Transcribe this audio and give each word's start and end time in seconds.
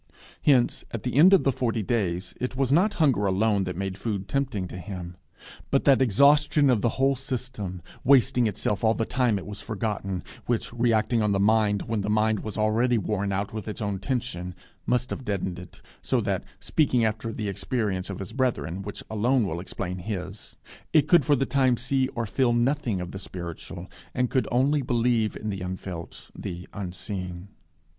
Hence, 0.41 0.83
at 0.89 1.03
the 1.03 1.13
end 1.13 1.31
of 1.31 1.43
the 1.43 1.51
forty 1.51 1.83
days, 1.83 2.33
it 2.41 2.55
was 2.55 2.71
not 2.71 2.95
hunger 2.95 3.27
alone 3.27 3.65
that 3.65 3.75
made 3.75 3.99
food 3.99 4.27
tempting 4.27 4.67
to 4.69 4.79
him, 4.79 5.15
but 5.69 5.83
that 5.85 6.01
exhaustion 6.01 6.71
of 6.71 6.81
the 6.81 6.97
whole 6.97 7.15
system, 7.15 7.83
wasting 8.03 8.47
itself 8.47 8.83
all 8.83 8.95
the 8.95 9.05
time 9.05 9.37
it 9.37 9.45
was 9.45 9.61
forgotten, 9.61 10.23
which, 10.47 10.73
reacting 10.73 11.21
on 11.21 11.33
the 11.33 11.39
mind 11.39 11.83
when 11.83 12.01
the 12.01 12.09
mind 12.09 12.39
was 12.39 12.57
already 12.57 12.97
worn 12.97 13.31
out 13.31 13.53
with 13.53 13.67
its 13.67 13.79
own 13.79 13.99
tension, 13.99 14.55
must 14.87 15.11
have 15.11 15.23
deadened 15.23 15.59
it 15.59 15.83
so, 16.01 16.19
that 16.19 16.43
(speaking 16.59 17.05
after 17.05 17.31
the 17.31 17.47
experience 17.47 18.09
of 18.09 18.17
his 18.17 18.33
brethren, 18.33 18.81
which 18.81 19.03
alone 19.07 19.45
will 19.45 19.59
explain 19.59 19.99
his,) 19.99 20.57
it 20.93 21.07
could 21.07 21.23
for 21.23 21.35
the 21.35 21.45
time 21.45 21.77
see 21.77 22.07
or 22.15 22.25
feel 22.25 22.53
nothing 22.53 22.99
of 22.99 23.11
the 23.11 23.19
spiritual, 23.19 23.87
and 24.15 24.31
could 24.31 24.47
only 24.51 24.81
believe 24.81 25.35
in 25.37 25.51
the 25.51 25.61
unfelt, 25.61 26.31
the 26.35 26.67
unseen. 26.73 27.49